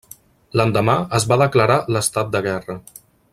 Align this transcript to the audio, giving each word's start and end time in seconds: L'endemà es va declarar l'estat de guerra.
L'endemà 0.59 0.95
es 1.19 1.27
va 1.33 1.37
declarar 1.43 1.77
l'estat 1.97 2.33
de 2.37 2.43
guerra. 2.51 2.79